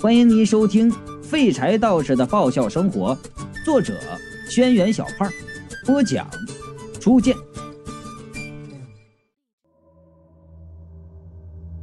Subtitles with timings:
[0.00, 0.88] 欢迎您收听
[1.22, 3.16] 《废柴道士的爆笑生活》，
[3.64, 3.94] 作者：
[4.48, 5.28] 轩辕小胖，
[5.84, 6.24] 播讲：
[7.00, 7.34] 初见。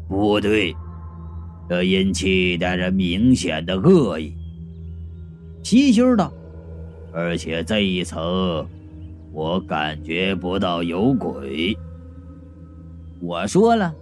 [0.07, 0.73] 不对，
[1.67, 4.33] 这阴气带着明显的恶意。
[5.61, 6.31] 貔貅道
[7.11, 8.65] ：“而且这一层，
[9.33, 11.77] 我感觉不到有鬼。”
[13.19, 13.93] 我说了。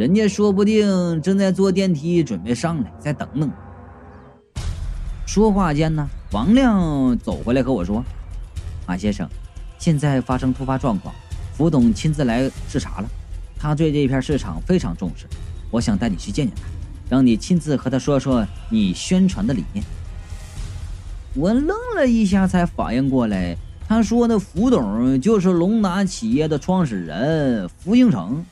[0.00, 3.52] 人家说不定正在坐电梯，准备上来，再等等。
[5.26, 8.02] 说话间呢，王亮走回来和我说
[8.88, 9.28] ：“马先生，
[9.78, 11.14] 现在发生突发状况，
[11.52, 13.08] 福董亲自来视察了，
[13.58, 15.26] 他对这片市场非常重视，
[15.70, 16.62] 我想带你去见见他，
[17.10, 19.84] 让你亲自和他说说你宣传的理念。”
[21.36, 23.54] 我愣了一下，才反应过来，
[23.86, 28.42] 他说的福董就是龙达企业的创始人福兴城。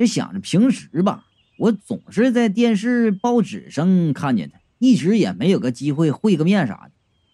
[0.00, 1.26] 就想着平时吧，
[1.58, 6.92] 我总是在电视、报纸上看见他，一直也没有个机会会个面啥的。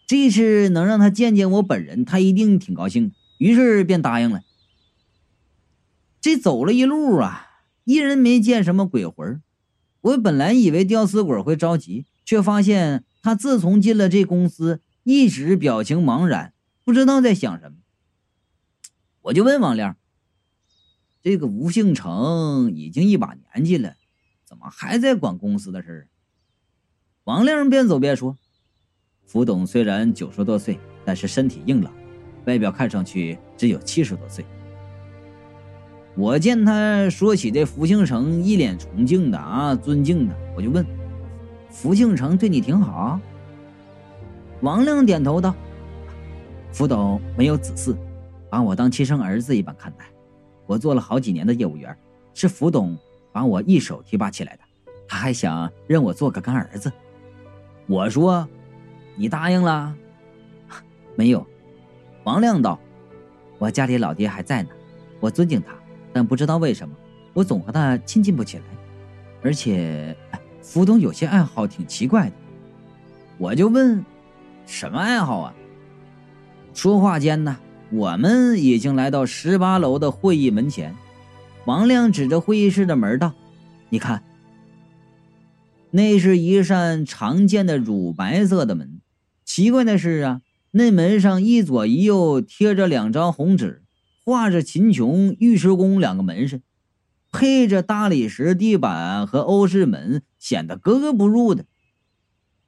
[0.09, 4.41] 这次能让他见见我本人，他一定挺高兴的，于是便答应了。
[6.21, 7.47] 这走了一路啊，
[7.85, 9.41] 一人没见什么鬼魂。
[10.01, 16.53] 我本来以为吊死鬼会着急，却发现他自从进了这公司，一直表情茫然，
[16.85, 17.77] 不知道在想什么。
[19.23, 19.97] 我就问王亮。
[21.27, 23.95] 这个吴姓成已经一把年纪了，
[24.45, 26.09] 怎么还在管公司的事儿？
[27.25, 28.39] 王亮边走边说
[29.27, 31.93] ：“福董虽然九十多岁，但是身体硬朗，
[32.45, 34.45] 外表看上去只有七十多岁。”
[36.15, 40.87] 我见他说起这福姓成，一脸崇敬的啊，尊敬的，我就问
[41.71, 43.21] ：“福姓成对你挺好？”
[44.63, 45.53] 王亮点头道
[46.71, 47.97] ：“福董没有子嗣，
[48.49, 50.07] 把我当亲生儿子一般看待。”
[50.67, 51.97] 我做了好几年的业务员，
[52.35, 52.97] 是福董
[53.33, 54.63] 把我一手提拔起来的，
[55.07, 56.93] 他还想认我做个干儿子。
[57.87, 58.49] 我说
[59.15, 59.95] ：“你答应了？”
[61.15, 61.47] 没有。
[62.25, 62.79] 王亮道
[63.59, 64.71] ：“我家里老爹还在呢，
[65.21, 65.73] 我尊敬他，
[66.13, 66.95] 但不知道为什么，
[67.33, 68.65] 我总和他亲近不起来。
[69.43, 70.17] 而且，
[70.61, 72.33] 福董有些爱好挺奇怪的。”
[73.39, 74.05] 我就问
[74.67, 75.55] ：“什么爱好啊？”
[76.75, 77.57] 说话间呢。
[77.93, 80.97] 我们已经来到十八楼的会议门前，
[81.67, 83.33] 王亮指着会议室的门道
[83.91, 84.25] ：“你看，
[85.93, 89.01] 那是一扇常见的乳白色的门。
[89.45, 90.41] 奇怪的是啊，
[90.73, 93.85] 那门上一左一右贴着两张红纸，
[94.25, 96.63] 画着秦琼、尉迟恭两个门神，
[97.31, 101.65] 配着大理石地板和欧式门，显得格格不入的。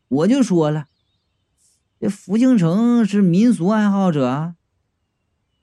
[0.06, 0.86] 我就说了，
[2.00, 4.54] 这福兴城是民俗爱好者。”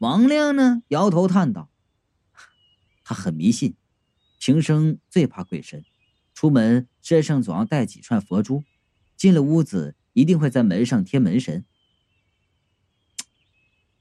[0.06, 1.72] 王亮呢，摇头叹道
[3.04, 3.74] ：“他很迷信，
[4.38, 5.84] 平生最怕鬼神，
[6.36, 8.64] 出门身上总要带几串佛珠，
[9.18, 11.66] 进了屋子一定会在门上贴门神。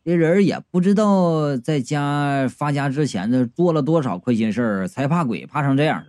[0.04, 6.04] 这人也不知道在家发家之前呢做了多少亏心事儿，才怕鬼怕成这样。”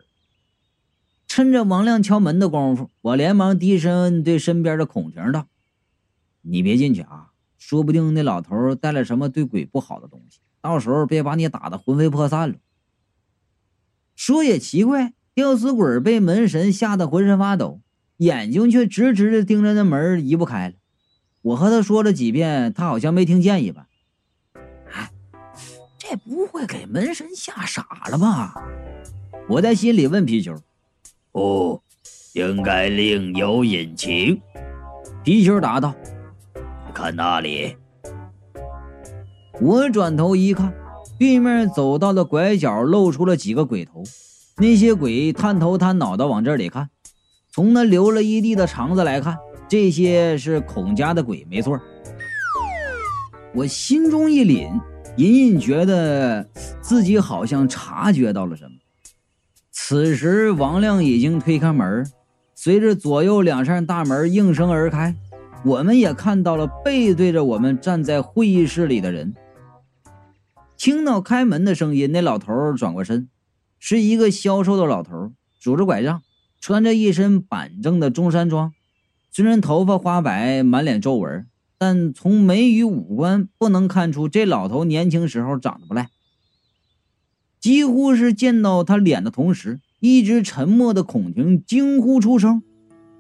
[1.26, 5.48] 趁着王亮敲门的功夫，我连忙低声对身边的孔婷道
[6.44, 7.32] ：“你别进去啊。”
[7.68, 12.56] 说不定那老头带了什么对鬼不好的东西，到时候别把你打得魂飞魄散了。
[14.16, 17.82] 说也奇怪，吊死鬼被门神吓得浑身发抖，
[18.18, 20.76] 眼睛却直直的盯着那门，移不开了。
[21.42, 23.88] 我和他说了几遍，他好像没听见一般。
[24.94, 25.12] 哎，
[25.98, 28.54] 这不会给门神吓傻了吧？
[29.50, 30.56] 我在心里问皮球。
[31.32, 31.82] 不，
[32.34, 34.40] 应该另有隐情。
[35.24, 35.96] 皮球答道。
[36.96, 37.76] 看那里！
[39.60, 40.74] 我转头一看，
[41.20, 44.02] 对面走到了拐角，露出了几个鬼头。
[44.56, 46.90] 那些鬼探头探脑的往这里看，
[47.52, 51.78] 从那流了一地的肠子来看，这些是孔家的鬼，没错。
[53.54, 54.72] 我心中一凛，
[55.18, 56.48] 隐隐觉得
[56.80, 58.72] 自己好像察觉到了什么。
[59.70, 62.10] 此时，王亮已经推开门，
[62.56, 65.14] 随着左右两扇大门应声而开。
[65.64, 69.34] 我们也看到了背对着我们站在会议室里的人。
[70.78, 73.30] 听到开门的声音，那老头转过身，
[73.80, 76.22] 是一个消瘦的老头，拄着拐杖，
[76.60, 78.74] 穿着一身板正的中山装。
[79.32, 81.48] 虽然头发花白，满脸皱纹，
[81.78, 86.10] 但从眉宇五官不能看出这老头年轻时候长得不赖。
[87.60, 92.62] 几乎是见到他脸的同时，一直沉默的孔婷惊呼出声：“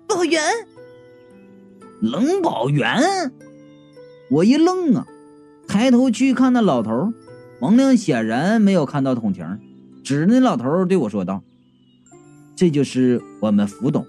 [0.07, 0.39] 老袁！”
[2.01, 3.31] 冷宝元，
[4.29, 5.07] 我一愣啊，
[5.67, 7.13] 抬头去看那老头
[7.59, 9.45] 王亮显然没有看到孔婷，
[10.03, 11.41] 指着那老头对我说道
[12.55, 14.05] ：“这就是我们福董。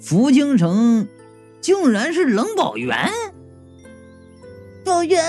[0.00, 1.06] 福京城
[1.60, 2.96] 竟然是冷宝源，
[4.84, 5.20] 宝源！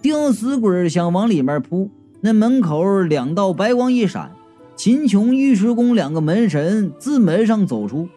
[0.00, 1.90] 吊死鬼想往里面扑，
[2.20, 4.32] 那门口两道白光一闪，
[4.76, 8.08] 秦琼、尉迟恭两个门神自门上走出，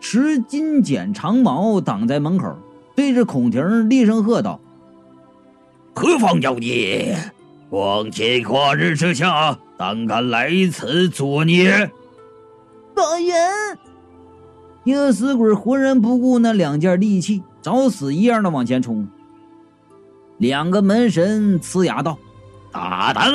[0.00, 2.56] 持金剪长矛挡在门口，
[2.96, 4.58] 对着孔婷厉声喝道
[5.94, 7.16] ：“何方妖孽，
[7.68, 11.90] 光天化日之下，胆敢来此作孽！”
[12.94, 13.36] 宝源！
[14.82, 19.06] 吊死鬼浑然不顾那两件利器，找死一样的往前冲。
[20.38, 22.18] 两个门神呲牙道
[22.72, 23.30] ：“大胆！”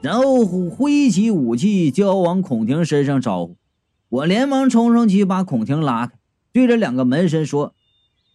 [0.00, 3.56] 然后挥起武器就要往孔婷身上招呼。
[4.08, 6.18] 我连忙冲上去把孔婷拉开，
[6.52, 7.74] 对着两个门神说：“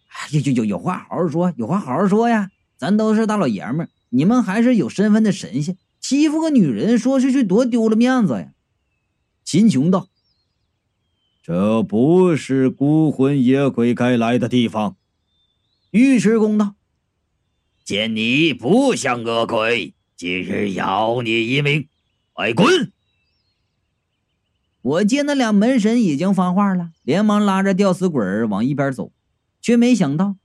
[0.08, 2.50] 哎有有有有话好好说，有话好好说呀！
[2.76, 8.52] 咱都是大老爷们，你们还是有身份的神仙，欺负个女人，说出去多丢了面子呀！”
[9.44, 10.08] 秦琼道。
[11.42, 14.96] 这不是孤魂野鬼该来的地方。
[15.90, 16.76] 尉迟恭道
[17.84, 21.88] ：“见你不像恶鬼，今日饶你一命，
[22.32, 22.92] 快滚！”
[24.84, 29.12] 我见那俩门神已经发话了，连忙拉着吊死鬼往一边走，
[29.62, 30.36] 却没想到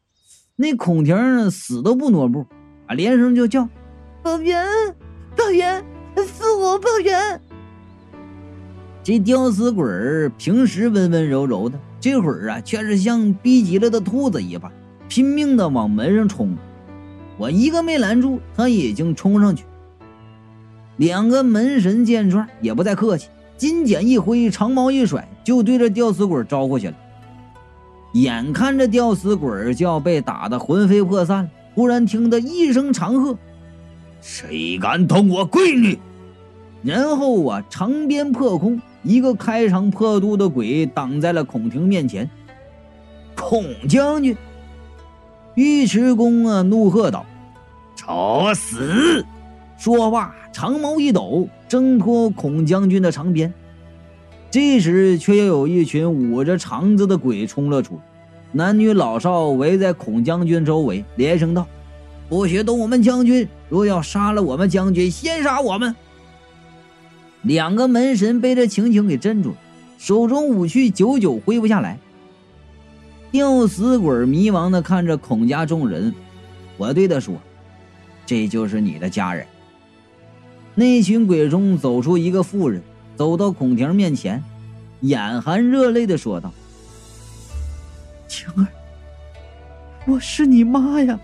[0.56, 2.48] 那孔婷死都不挪步，
[2.88, 3.68] 啊，连声就叫
[4.24, 4.66] ：“宝源，
[5.36, 5.84] 宝源，
[6.16, 7.42] 复活宝源！”
[9.04, 14.72] 这吊死鬼儿平时温温柔柔的，这会儿啊，却是像逼急了的兔子一般，
[15.10, 16.58] 拼命的往门上冲。
[17.38, 19.66] 我一个没拦住，他已经冲上去。
[20.96, 23.28] 两个门神见状，也不再客气，
[23.60, 26.96] 金剪一挥，长矛一甩，就对着吊死鬼招呼去了。
[28.14, 33.38] 眼看着吊死鬼就要被打得魂飞魄散，忽然听得一声长喝
[34.22, 36.00] ：“谁敢动我闺女？”
[36.82, 38.82] 然后啊，长鞭破空。
[39.04, 42.30] 一个开肠破肚的鬼挡在了孔婷面前。
[43.36, 44.36] 孔将军，
[45.56, 47.26] 尉迟恭啊，怒喝道
[47.96, 49.26] ：“找死！”
[49.78, 53.54] 说话，长矛一抖，挣脱孔将军的长鞭。
[54.52, 58.02] 这时，却又有一群捂着肠子的鬼冲了出来，
[58.52, 61.66] 男女老少围在孔将军周围，连声道
[62.28, 63.48] ：“不许动我们将军！
[63.70, 65.96] 若要杀了我们将军，先杀我们！”
[67.44, 69.56] 两个门神被这情景给镇住了，
[69.98, 71.98] 手中武器久久挥不下来。
[73.32, 76.14] 吊死鬼迷茫的看着孔家众人，
[76.76, 77.36] 我对他说
[78.28, 79.48] ：“这就是你的家人。”
[80.80, 82.82] 那群鬼中走出一个妇人，
[83.18, 84.42] 走到孔婷面前，
[85.02, 86.54] 眼含热泪的说道
[88.30, 88.66] ：“晴儿，
[90.08, 91.20] 我是你妈呀！”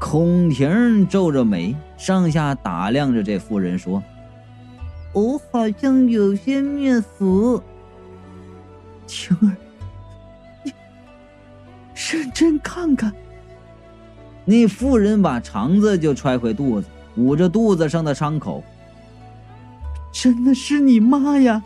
[0.00, 4.02] 孔婷皱着眉，上下打量着这妇人，说。
[5.12, 7.62] 我好像有些面熟，
[9.06, 9.52] 晴儿，
[10.64, 10.72] 你
[11.94, 13.12] 认真看看。
[14.46, 16.86] 那妇人把肠子就揣回肚子，
[17.18, 18.62] 捂着肚子上的伤口。
[20.10, 21.62] 真的是你妈呀！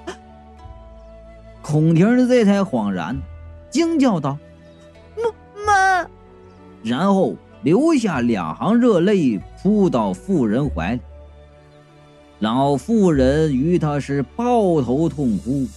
[1.63, 3.17] 孔婷这才恍然，
[3.71, 4.37] 惊叫道
[5.17, 6.11] ：“妈妈！”
[6.83, 11.01] 然后流下两行热泪，扑到妇人怀里。
[12.41, 15.69] 老妇人与他是抱头痛哭，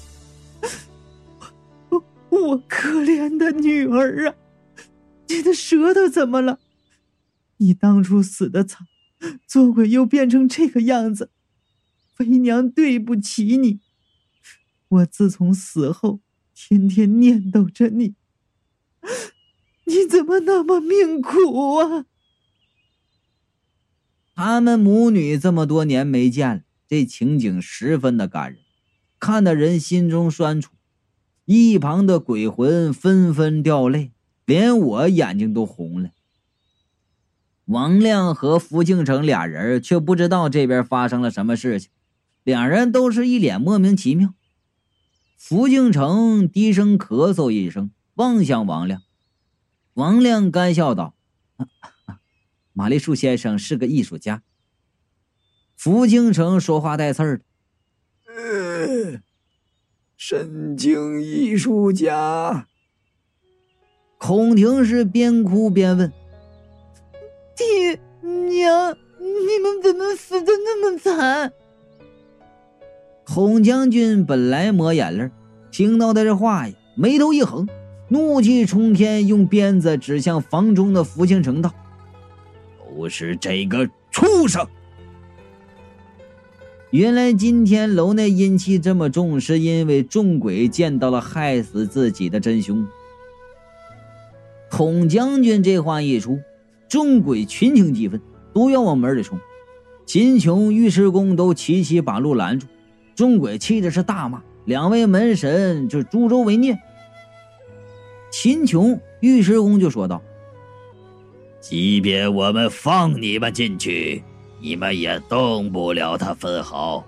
[1.90, 4.34] 我我可怜的女儿啊！
[5.28, 6.58] 你的舌头怎么了？
[7.58, 8.88] 你当初死的惨，
[9.48, 11.32] 做鬼又变成这个样子，
[12.18, 13.80] 为娘对不起你。
[14.88, 16.22] 我自从死后，
[16.54, 18.16] 天天念叨着你，
[19.86, 22.06] 你怎么那么命苦啊？
[24.36, 28.60] 他们母女这么多年没见了，这情景十分的感人，
[29.20, 30.72] 看得人心中酸楚。
[31.46, 34.12] 一旁的鬼魂纷纷掉泪，
[34.46, 36.12] 连我眼睛都红了。
[37.66, 41.90] 王亮和福庆成俩人却不知道这边发生了什么事情，
[42.44, 44.34] 两人都是一脸莫名其妙。
[45.38, 49.02] 福庆成低声咳嗽一声，望向王亮。
[49.94, 51.16] 王亮干笑道。
[52.74, 54.44] 玛丽树先生是个艺术家。
[55.76, 57.44] 福庆成说话带刺儿的，
[58.34, 59.22] 呃，
[60.18, 62.68] 神经艺术家。
[64.18, 66.12] 孔婷是边哭边问
[67.56, 71.54] ：“爹娘，你们怎么死的那么惨？”
[73.26, 75.30] 孔将军本来抹眼泪，
[75.72, 77.68] 听到他这话呀，眉头一横，
[78.10, 81.74] 怒气冲天，用鞭子指向房中的福清城道。
[82.78, 84.66] 都是这个畜生！
[86.92, 92.88] 原来今天楼内阴气这么重，是因为众鬼见到了害死自己的真凶。
[94.72, 96.40] 孔将军这话一出，
[96.88, 98.22] 众鬼群情激愤，
[98.54, 99.40] 都要往门里冲。
[100.06, 102.68] 秦琼、尉迟恭都齐齐把路拦住。
[103.16, 106.78] 众鬼气的是大骂两位门神就助纣为虐。
[108.32, 110.22] 秦琼、尉迟恭就说道
[111.62, 114.24] ：“即便我们放你们进去。”
[114.62, 117.06] 你们也动不了他分毫，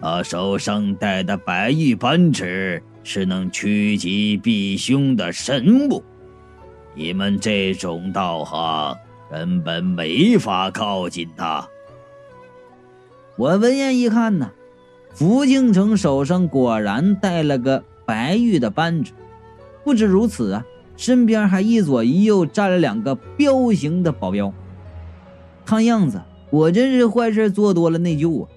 [0.00, 6.02] 他手上戴的白玉扳指是能趋吉避凶的神物，
[6.94, 8.96] 你们这种道行
[9.30, 11.68] 根本没法靠近他。
[13.36, 14.50] 我闻言一看呢，
[15.12, 19.12] 福庆城手上果然戴了个白玉的扳指，
[19.84, 20.64] 不止如此啊，
[20.96, 24.52] 身边还一左一右站了两个彪形的保镖，
[25.64, 26.22] 看样子。
[26.48, 28.48] 我真是坏事做多了内疚啊！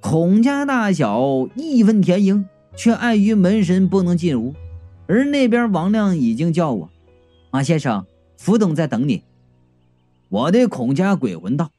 [0.00, 4.54] 孔家大小义愤填膺，却碍于门神不能进屋。
[5.08, 6.88] 而那边王亮已经叫我
[7.50, 8.06] ：“马先生，
[8.42, 9.22] 福董在等你。”
[10.28, 11.70] 我对孔家鬼魂道：“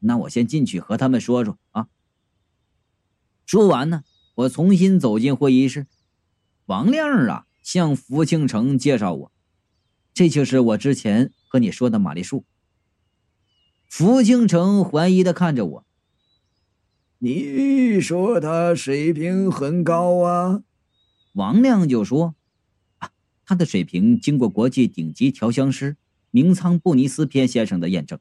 [0.00, 1.86] 那我先进去和他们说说啊。”
[3.46, 4.02] 说完呢，
[4.34, 5.86] 我重新走进会议室。
[6.66, 9.32] 王亮啊，向福庆城介绍我
[10.12, 12.44] ：“这就是我之前和你说的玛丽树。”
[13.88, 15.86] 福庆城怀疑的看着我。
[17.18, 20.62] 你说他水平很高啊？
[21.32, 22.34] 王亮就说
[22.98, 23.12] ：“啊，
[23.44, 25.96] 他的水平经过国际顶级调香师
[26.30, 28.18] 明仓布尼斯篇先生的验证。”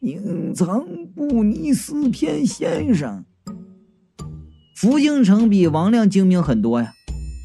[0.00, 3.24] 明仓布尼斯篇先生，
[4.76, 6.92] 福庆城比王亮精明很多呀。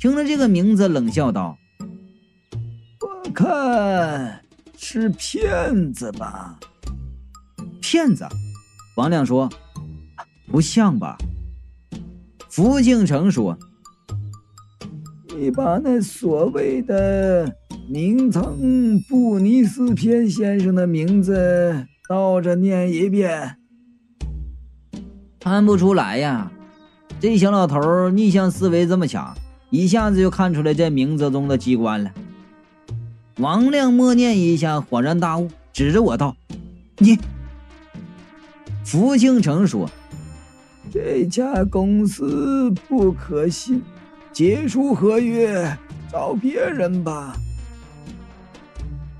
[0.01, 1.57] 听了这个名字，冷笑道
[2.99, 4.43] ：“我看。”
[4.81, 6.57] 是骗子吧？
[7.81, 8.25] 骗子？
[8.95, 9.49] 王亮说
[10.47, 11.17] ：“不像吧？”
[12.49, 13.57] 福庆城说
[15.35, 17.53] ：“你把那所谓的
[17.91, 23.55] 名曾布尼斯篇先生的名字倒着念一遍。”
[25.41, 26.51] 看不出来呀，
[27.19, 29.35] 这小老头逆向思维这么强，
[29.71, 32.11] 一下子就看出来这名字中的机关了。
[33.39, 36.37] 王亮默念一下，恍然大悟，指着我道
[36.99, 37.17] ：“你。”
[38.85, 39.89] 福庆城说
[40.93, 43.81] ：“这家公司不可信，
[44.31, 45.75] 结束合约，
[46.11, 47.35] 找别人吧。”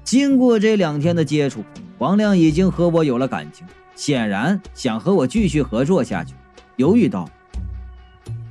[0.09, 1.63] 经过这两天的接触，
[1.99, 3.63] 王亮已经和我有了感情，
[3.95, 6.33] 显然想和我继续合作下去。
[6.77, 7.29] 犹豫道：“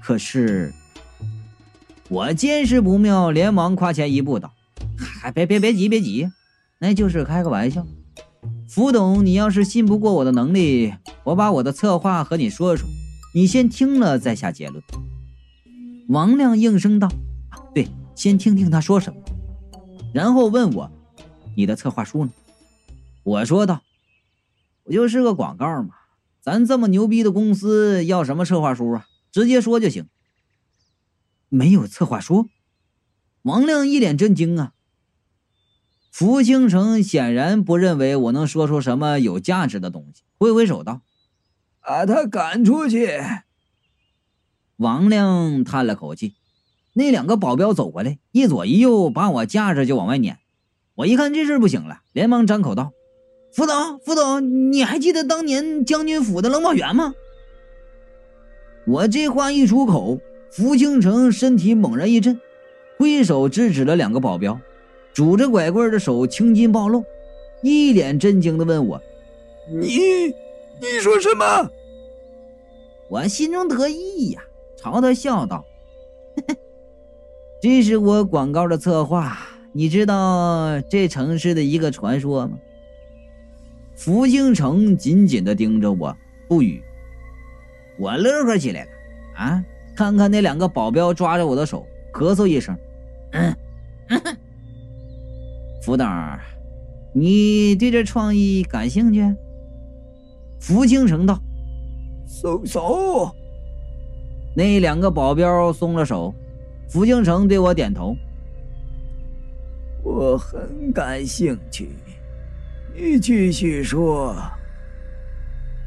[0.01, 0.73] 可是……”
[2.09, 4.53] 我见势不妙，连忙跨前一步道。
[4.97, 6.31] 嗨，别别别急别急，
[6.79, 7.85] 那就是开个玩笑。
[8.69, 12.89] 福董，你要是信不过我的能力，我把我的策划和你说说，
[13.35, 14.81] 你先听了再下结论。
[16.09, 17.11] 王亮应声道：“，
[17.75, 19.19] 对，先听听他说什么。”
[20.15, 20.89] 然后问我
[21.59, 22.31] ：“你的策划书呢？”
[23.25, 23.83] 我说道
[24.85, 25.97] ：“不就是个广告嘛，
[26.41, 29.09] 咱这么牛逼的公司要什么策划书啊？
[29.33, 30.07] 直接说就行。”
[31.51, 32.49] 没有策划书？
[33.43, 34.73] 王亮一脸震惊啊！
[36.13, 41.01] 福清城显然不认为我能说出什么有价值的东西，挥挥手道
[41.83, 43.21] ：“把他赶出去。”
[44.77, 46.37] 王亮叹了口气，
[46.93, 50.39] 那两个保镖走过来，一左一右把我架着就往外撵。
[50.99, 52.93] 我一看这事不行了，连忙张口道
[53.55, 57.15] ：“副总，副总，你还记得当年将军府的冷宝源吗？”
[58.85, 60.19] 我这话一出口，
[60.51, 62.41] 福清城身体猛然一震，
[62.99, 64.59] 挥手制止了两个保镖。
[65.15, 67.05] 拄着拐棍的手青筋暴露，
[67.63, 69.01] 一脸震惊的问我
[69.71, 69.99] ：“你，
[70.81, 71.71] 你说什么？”
[73.09, 74.43] 我心中得意呀，
[74.77, 75.65] 朝他笑道
[77.63, 79.39] ：“这是我广告的策划，
[79.73, 82.59] 你知道这城市的一个传说吗？”
[83.97, 86.83] 福兴城紧紧的盯着我，不语。
[87.99, 88.91] 我乐呵起来了，
[89.37, 89.65] 啊，
[89.97, 92.77] 看看那两个保镖抓着我的手，咳嗽一声
[93.33, 93.57] ：“嗯。”
[95.83, 96.39] 福导，
[97.13, 99.35] 你对这创意感兴趣？
[100.61, 101.41] 福清城道
[102.27, 103.31] ：“松手！”
[104.55, 106.33] 那两个保镖松了手。
[106.89, 108.17] 福清城对我点头
[110.03, 111.91] ：“我很感兴趣，
[112.95, 114.35] 你继续说。”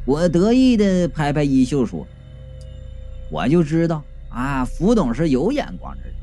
[0.06, 2.06] 我得意的拍拍衣袖说
[3.32, 6.14] ：“我就知道啊，福董是有眼光的人。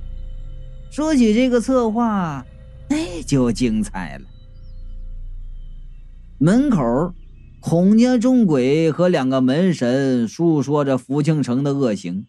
[0.91, 2.45] 说起这个策划。”
[2.91, 4.25] 那就精彩了。
[6.39, 7.13] 门口，
[7.61, 12.27] 孔家众鬼和两个门神诉说着福庆城的恶行。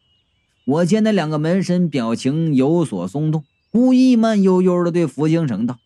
[0.66, 5.78] 我见那两个门神表情有所松动，故意慢悠悠的对福庆城道：“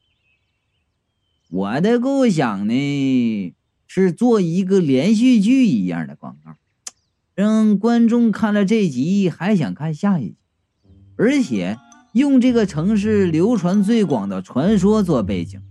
[1.51, 3.53] 我的构想呢，
[3.87, 6.55] 是做一个连续剧一样的广告，
[7.35, 10.35] 让观众看了这集还想看下一集，
[11.17, 11.77] 而且
[12.13, 15.61] 用这个城市流传最广的传说做背景。”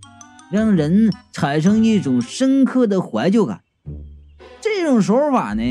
[0.52, 3.62] 让人产生一种深刻的怀旧感，
[4.60, 5.62] 这种手法呢，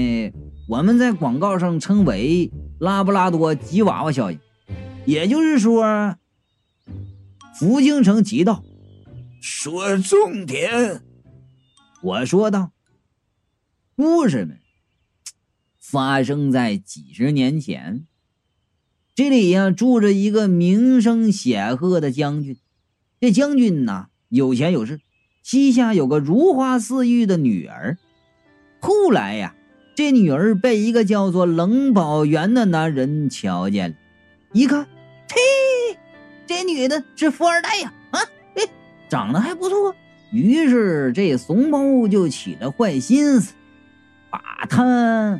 [0.67, 4.39] 我们在广告上称为拉布拉多吉娃娃效应。
[5.05, 6.15] 也就是说，
[7.53, 8.63] 福京城急道
[9.41, 11.03] ：“说重点。”
[12.01, 12.72] 我说道
[13.96, 14.60] ：“故事们
[15.77, 18.08] 发生在几十年前，
[19.13, 22.58] 这里呀住着一个名声显赫的将军，
[23.20, 25.01] 这将军呐。”有钱有势，
[25.43, 27.98] 膝下有个如花似玉的女儿。
[28.79, 29.53] 后来呀，
[29.93, 33.98] 这女儿被一个叫做冷宝元的男人瞧见了，
[34.53, 34.86] 一看，
[35.27, 35.36] 嘿，
[36.51, 37.93] 这女的是富二代呀！
[38.12, 38.20] 啊，
[38.55, 38.63] 哎，
[39.08, 39.96] 长得还不错。
[40.34, 43.53] 于是这怂包就起了坏心思，
[44.29, 45.39] 把她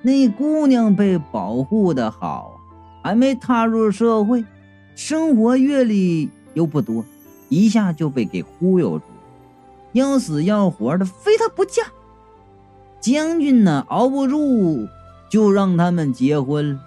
[0.00, 2.60] 那姑娘被保护的好，
[3.02, 4.44] 还没踏入社会，
[4.94, 7.04] 生活阅历又不多。
[7.48, 9.04] 一下就被给忽悠住，
[9.92, 11.82] 要死要活的非他不嫁。
[13.00, 14.86] 将军呢，熬不住，
[15.28, 16.80] 就让他们结婚了。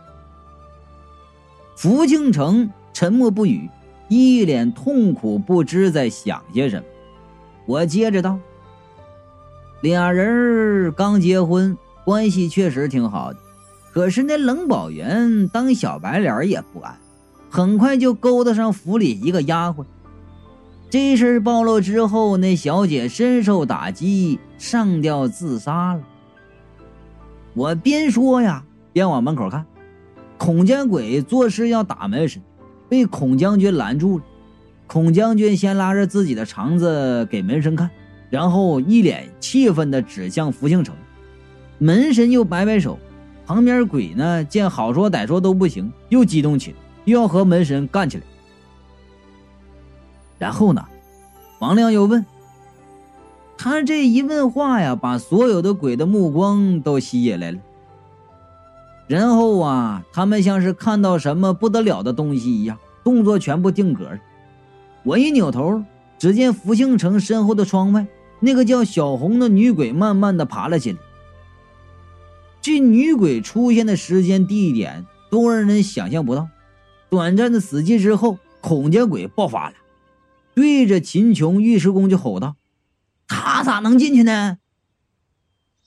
[1.75, 3.69] 福庆城沉默不语，
[4.07, 6.83] 一脸痛苦，不知在想些什么。
[7.67, 8.39] 我接着道
[9.83, 13.37] ：“俩人刚结婚，关系确实挺好的。
[13.93, 16.97] 可是那冷宝元当小白脸也不安，
[17.51, 19.85] 很快就勾搭上府里一个丫鬟。”
[20.89, 26.01] 这事暴露之后，那小姐深受打击，上吊自杀了。
[27.53, 29.67] 我边说呀，边往门口看。
[30.39, 32.41] 孔见鬼做事要打门神，
[32.89, 34.23] 被孔将军拦住了。
[34.87, 37.89] 孔将军先拉着自己的肠子给门神看，
[38.29, 40.95] 然后一脸气愤地指向福庆城。
[41.77, 42.97] 门神又摆摆手，
[43.45, 48.23] 旁边鬼呢见好说歹说都不行，又激动起来，又要和门神干起来。
[50.39, 50.85] 然后呢，
[51.59, 52.25] 王亮又问
[53.57, 57.59] 他这一问话呀，把所有的鬼的目光都吸引来了。
[59.07, 64.09] 然后啊，他们像是看到什么不得了的东西一样，动作全部定格。
[65.03, 65.83] 我一扭头，
[66.19, 68.05] 只见福庆城身后的窗外，
[68.41, 70.97] 那个叫小红的女鬼慢慢的爬了起来。
[72.61, 76.49] 这女鬼出现的时间、地点都让人想象不到。
[77.09, 79.75] 短暂的死寂之后，孔家鬼爆发了。
[80.53, 82.57] 对着秦琼尉迟恭就吼道
[83.27, 84.57] ：“他咋能进去呢？”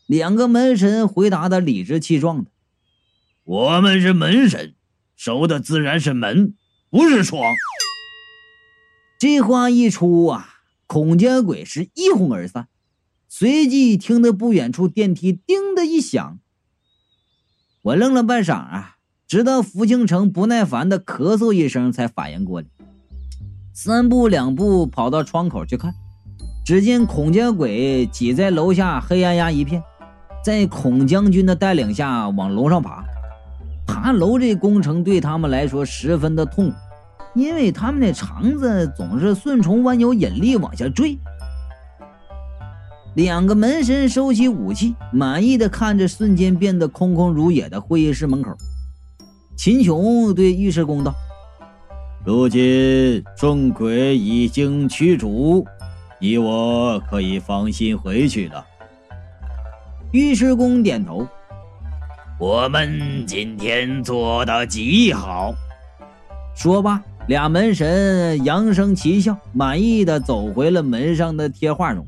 [0.06, 2.50] 两个门神回答的理直气壮的
[3.50, 4.76] ：“我们是门神，
[5.16, 6.54] 守的自然是门，
[6.88, 7.42] 不是窗。”
[9.18, 12.68] 这话一出啊，孔家鬼是一哄而散。
[13.28, 16.38] 随即听得不远处电梯“叮”的一响，
[17.82, 22.68] 我愣了半晌啊，直到福庆城不耐烦的咳嗽一声，才反应过来。
[23.74, 25.92] 三步两步跑到窗口去看，
[26.64, 29.82] 只见孔家鬼挤在楼下，黑压压一片，
[30.44, 33.04] 在孔将军的带领下往楼上爬。
[33.90, 36.76] 爬楼这工程对他们来说十分的痛苦，
[37.34, 41.18] 因为他们的肠子总是顺从万有引力往下坠。
[43.16, 48.56] 两个门神收起武器，满意的看着瞬间变得空空如也的会议室门口。
[49.56, 51.12] 秦琼对尉迟恭道。
[52.24, 55.66] 如今众鬼已经驱逐，
[56.20, 58.64] 你我可以放心回去了。
[60.12, 61.26] 尉迟恭点头。
[62.40, 65.54] 我们今天做的极好。
[66.56, 72.06] 说罢，俩门神扬声齐笑，满意的走回了门上的贴画中。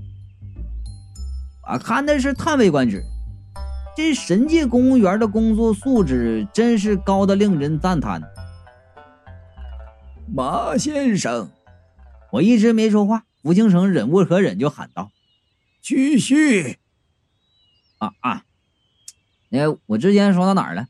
[1.64, 3.04] 啊看的是叹为观止，
[3.94, 8.22] 这神界公务员的工作素质真是高的令人赞叹。
[10.34, 11.50] 马先生，
[12.30, 13.24] 我一直没说话。
[13.42, 15.10] 福清城忍无可忍，就喊道
[15.82, 16.78] ：“继续！”
[18.00, 18.44] 啊啊！
[19.54, 20.86] 那我之前说到哪儿了？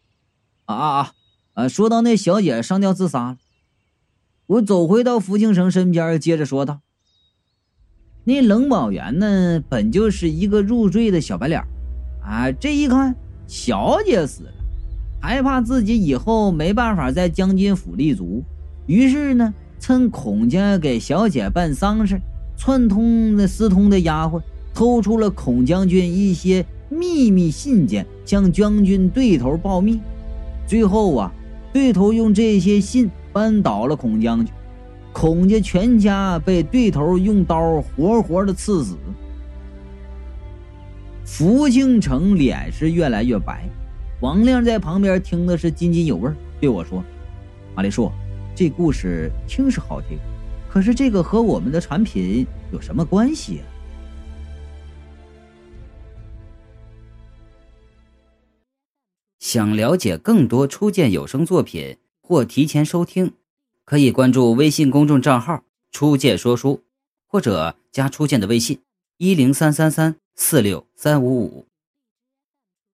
[0.67, 1.13] 啊啊啊！
[1.55, 3.37] 呃，说到那小姐上吊自杀了。
[4.47, 6.79] 我走回到福清城身边，接着说道
[8.23, 11.61] ：“那冷宝元呢，本就是一个入赘的小白脸
[12.25, 12.53] 啊。
[12.53, 13.17] 这一看，
[13.49, 14.53] 小姐死了，
[15.21, 18.45] 害怕自己以后没办法在将军府立足。”
[18.87, 22.21] 于是呢，趁孔家给小姐办丧事，
[22.57, 24.41] 串通那私通的丫鬟，
[24.73, 30.01] 偷出了孔将军一些秘密信件，向将军对头报密。
[30.67, 31.31] 最后啊，
[31.71, 34.51] 对头用这些信扳倒了孔将军，
[35.13, 38.97] 孔家全家被对头用刀活活的刺死。
[41.27, 43.69] 福庆成脸是越来越白，
[44.23, 47.05] 王亮在旁边听的是津津有味，对我说
[47.77, 48.11] ：“马丽树，
[48.55, 50.17] 这故事听是好听，
[50.71, 53.65] 可是这个和我们的产品有什么关系啊？”
[59.53, 63.35] 想了解更多初见有声作品或提前收听，
[63.85, 66.85] 可以关注微信公众账号“初见说书”，
[67.29, 68.81] 或者加初见的微信：
[69.19, 71.67] 一零三三三四六三五五。